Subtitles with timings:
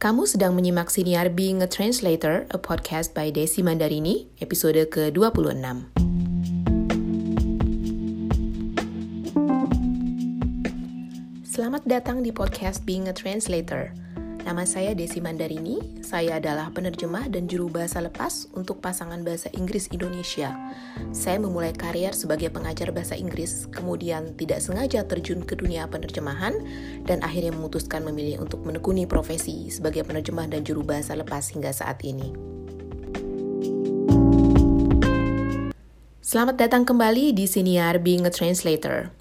[0.00, 5.92] Kamu sedang menyimak Siniar Being a Translator, a podcast by Desi Mandarini, episode ke-26.
[11.44, 13.92] Selamat datang di podcast Being a Translator.
[14.40, 19.92] Nama saya Desi Mandarini, saya adalah penerjemah dan juru bahasa lepas untuk pasangan bahasa Inggris
[19.92, 20.56] Indonesia.
[21.12, 26.56] Saya memulai karier sebagai pengajar bahasa Inggris, kemudian tidak sengaja terjun ke dunia penerjemahan,
[27.04, 32.00] dan akhirnya memutuskan memilih untuk menekuni profesi sebagai penerjemah dan juru bahasa lepas hingga saat
[32.00, 32.32] ini.
[36.24, 39.19] Selamat datang kembali di Siniar Being a Translator.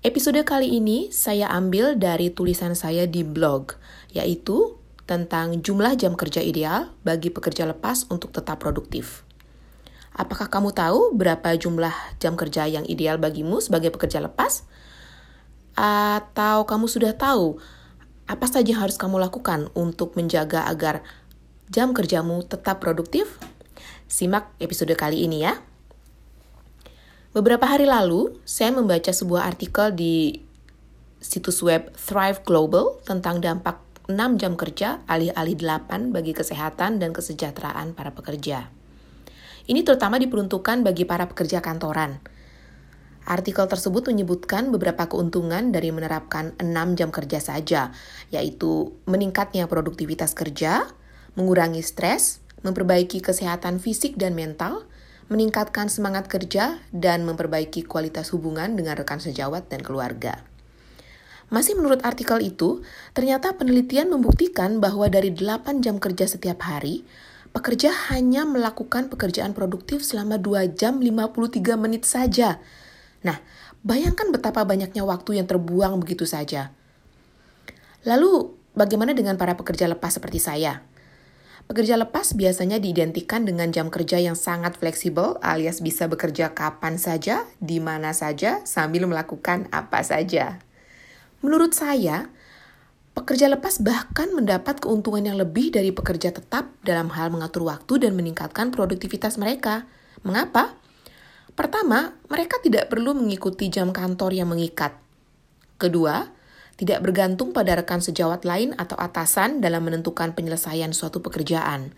[0.00, 3.76] Episode kali ini saya ambil dari tulisan saya di blog,
[4.16, 9.28] yaitu tentang jumlah jam kerja ideal bagi pekerja lepas untuk tetap produktif.
[10.16, 14.64] Apakah kamu tahu berapa jumlah jam kerja yang ideal bagimu sebagai pekerja lepas?
[15.76, 17.60] Atau kamu sudah tahu
[18.24, 21.04] apa saja yang harus kamu lakukan untuk menjaga agar
[21.68, 23.36] jam kerjamu tetap produktif?
[24.08, 25.60] Simak episode kali ini ya.
[27.30, 30.42] Beberapa hari lalu, saya membaca sebuah artikel di
[31.22, 33.78] situs web Thrive Global tentang dampak
[34.10, 38.74] 6 jam kerja alih-alih 8 bagi kesehatan dan kesejahteraan para pekerja.
[39.70, 42.18] Ini terutama diperuntukkan bagi para pekerja kantoran.
[43.30, 47.94] Artikel tersebut menyebutkan beberapa keuntungan dari menerapkan 6 jam kerja saja,
[48.34, 50.82] yaitu meningkatnya produktivitas kerja,
[51.38, 54.89] mengurangi stres, memperbaiki kesehatan fisik dan mental,
[55.30, 60.42] meningkatkan semangat kerja, dan memperbaiki kualitas hubungan dengan rekan sejawat dan keluarga.
[61.54, 62.82] Masih menurut artikel itu,
[63.14, 67.06] ternyata penelitian membuktikan bahwa dari 8 jam kerja setiap hari,
[67.50, 72.62] pekerja hanya melakukan pekerjaan produktif selama 2 jam 53 menit saja.
[73.26, 73.38] Nah,
[73.82, 76.70] bayangkan betapa banyaknya waktu yang terbuang begitu saja.
[78.06, 80.86] Lalu, bagaimana dengan para pekerja lepas seperti saya?
[81.70, 87.46] Pekerja lepas biasanya diidentikan dengan jam kerja yang sangat fleksibel alias bisa bekerja kapan saja,
[87.62, 90.58] di mana saja, sambil melakukan apa saja.
[91.46, 92.26] Menurut saya,
[93.14, 98.18] pekerja lepas bahkan mendapat keuntungan yang lebih dari pekerja tetap dalam hal mengatur waktu dan
[98.18, 99.86] meningkatkan produktivitas mereka.
[100.26, 100.74] Mengapa?
[101.54, 104.98] Pertama, mereka tidak perlu mengikuti jam kantor yang mengikat.
[105.78, 106.34] Kedua,
[106.80, 111.92] tidak bergantung pada rekan sejawat lain atau atasan dalam menentukan penyelesaian suatu pekerjaan.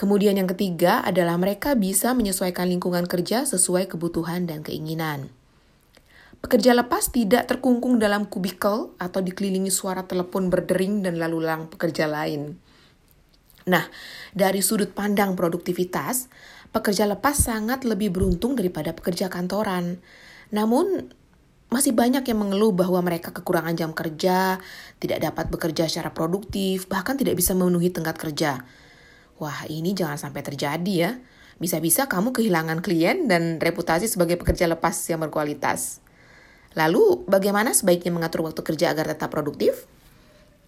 [0.00, 5.28] Kemudian yang ketiga adalah mereka bisa menyesuaikan lingkungan kerja sesuai kebutuhan dan keinginan.
[6.40, 12.08] Pekerja lepas tidak terkungkung dalam kubikel atau dikelilingi suara telepon berdering dan lalu lalang pekerja
[12.08, 12.56] lain.
[13.68, 13.84] Nah,
[14.32, 16.32] dari sudut pandang produktivitas,
[16.72, 20.00] pekerja lepas sangat lebih beruntung daripada pekerja kantoran.
[20.48, 21.12] Namun,
[21.68, 24.56] masih banyak yang mengeluh bahwa mereka kekurangan jam kerja,
[24.96, 28.64] tidak dapat bekerja secara produktif, bahkan tidak bisa memenuhi tenggat kerja.
[29.36, 31.12] Wah, ini jangan sampai terjadi ya.
[31.60, 36.00] Bisa-bisa kamu kehilangan klien dan reputasi sebagai pekerja lepas yang berkualitas.
[36.72, 39.84] Lalu, bagaimana sebaiknya mengatur waktu kerja agar tetap produktif?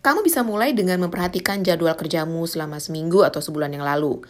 [0.00, 4.24] Kamu bisa mulai dengan memperhatikan jadwal kerjamu selama seminggu atau sebulan yang lalu.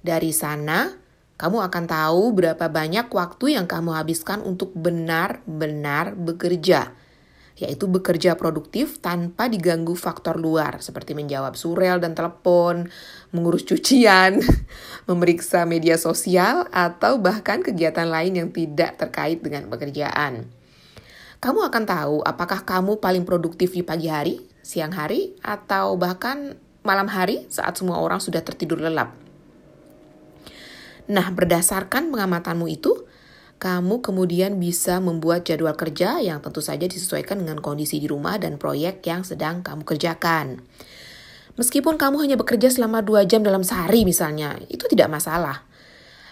[0.00, 0.92] Dari sana,
[1.36, 6.96] kamu akan tahu berapa banyak waktu yang kamu habiskan untuk benar-benar bekerja,
[7.60, 12.88] yaitu bekerja produktif tanpa diganggu faktor luar, seperti menjawab surel dan telepon,
[13.36, 14.40] mengurus cucian,
[15.08, 20.48] memeriksa media sosial, atau bahkan kegiatan lain yang tidak terkait dengan pekerjaan.
[21.36, 27.12] Kamu akan tahu apakah kamu paling produktif di pagi hari, siang hari, atau bahkan malam
[27.12, 29.25] hari saat semua orang sudah tertidur lelap.
[31.06, 33.06] Nah, berdasarkan pengamatanmu itu,
[33.56, 38.60] kamu kemudian bisa membuat jadwal kerja yang tentu saja disesuaikan dengan kondisi di rumah dan
[38.60, 40.60] proyek yang sedang kamu kerjakan.
[41.56, 45.64] Meskipun kamu hanya bekerja selama dua jam dalam sehari misalnya, itu tidak masalah.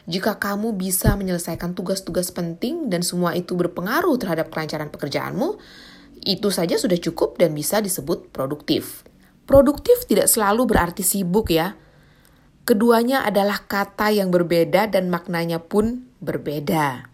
[0.04, 5.56] Jika kamu bisa menyelesaikan tugas-tugas penting dan semua itu berpengaruh terhadap kelancaran pekerjaanmu,
[6.28, 9.08] itu saja sudah cukup dan bisa disebut produktif.
[9.48, 11.72] Produktif tidak selalu berarti sibuk ya,
[12.65, 17.13] Keduanya adalah kata yang berbeda dan maknanya pun berbeda.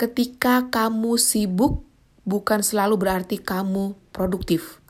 [0.00, 1.84] Ketika kamu sibuk,
[2.24, 4.80] bukan selalu berarti kamu produktif.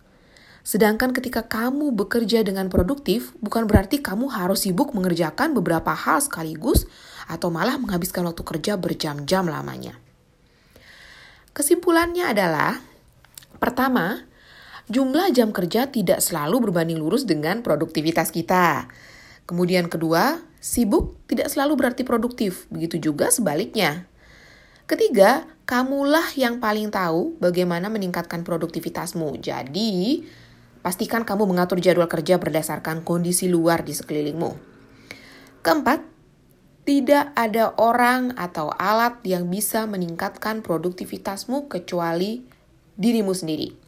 [0.62, 6.86] Sedangkan ketika kamu bekerja dengan produktif, bukan berarti kamu harus sibuk mengerjakan beberapa hal sekaligus
[7.26, 9.98] atau malah menghabiskan waktu kerja berjam-jam lamanya.
[11.50, 12.78] Kesimpulannya adalah,
[13.58, 14.22] pertama,
[14.86, 18.86] jumlah jam kerja tidak selalu berbanding lurus dengan produktivitas kita.
[19.44, 24.06] Kemudian kedua, sibuk tidak selalu berarti produktif, begitu juga sebaliknya.
[24.86, 29.40] Ketiga, kamulah yang paling tahu bagaimana meningkatkan produktivitasmu.
[29.40, 30.22] Jadi,
[30.82, 34.50] Pastikan kamu mengatur jadwal kerja berdasarkan kondisi luar di sekelilingmu.
[35.62, 36.02] Keempat,
[36.82, 42.42] tidak ada orang atau alat yang bisa meningkatkan produktivitasmu kecuali
[42.98, 43.81] dirimu sendiri.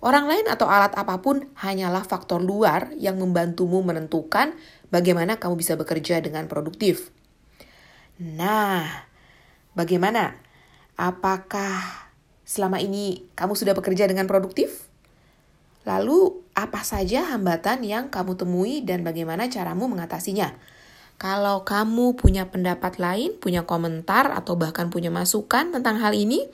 [0.00, 4.56] Orang lain atau alat apa pun hanyalah faktor luar yang membantumu menentukan
[4.88, 7.12] bagaimana kamu bisa bekerja dengan produktif.
[8.16, 8.84] Nah,
[9.76, 10.40] bagaimana?
[10.96, 12.08] Apakah
[12.48, 14.88] selama ini kamu sudah bekerja dengan produktif?
[15.88, 20.52] Lalu, apa saja hambatan yang kamu temui dan bagaimana caramu mengatasinya?
[21.20, 26.48] Kalau kamu punya pendapat lain, punya komentar, atau bahkan punya masukan tentang hal ini,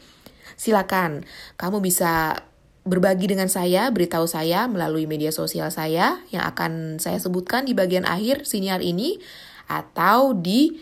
[0.55, 1.27] silakan.
[1.59, 2.43] Kamu bisa
[2.87, 8.07] berbagi dengan saya, beritahu saya melalui media sosial saya yang akan saya sebutkan di bagian
[8.07, 9.19] akhir siniar ini,
[9.67, 10.79] atau di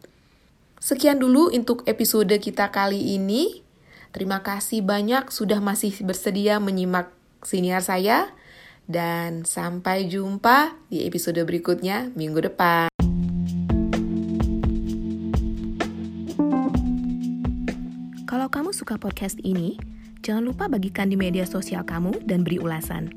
[0.83, 3.63] Sekian dulu untuk episode kita kali ini.
[4.11, 7.07] Terima kasih banyak sudah masih bersedia menyimak
[7.41, 8.35] siniar saya.
[8.83, 12.91] Dan sampai jumpa di episode berikutnya minggu depan.
[18.27, 19.79] Kalau kamu suka podcast ini,
[20.19, 23.07] jangan lupa bagikan di media sosial kamu dan beri ulasan.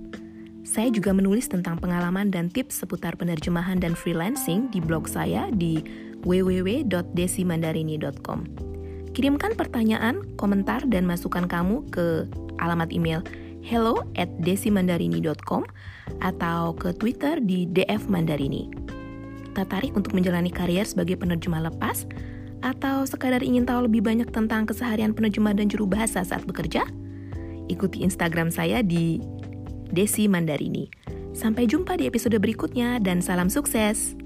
[0.66, 5.82] Saya juga menulis tentang pengalaman dan tips seputar penerjemahan dan freelancing di blog saya di
[6.26, 8.44] www.desimandarini.com.
[9.16, 12.28] Kirimkan pertanyaan, komentar, dan masukan kamu ke
[12.60, 13.24] alamat email
[13.66, 15.66] hello at desimandarini.com
[16.22, 18.70] atau ke Twitter di DF Mandarini.
[19.58, 22.06] Tertarik untuk menjalani karier sebagai penerjemah lepas?
[22.62, 26.86] Atau sekadar ingin tahu lebih banyak tentang keseharian penerjemah dan juru bahasa saat bekerja?
[27.66, 29.18] Ikuti Instagram saya di
[29.90, 30.86] Desi Mandarini.
[31.34, 34.25] Sampai jumpa di episode berikutnya dan salam sukses!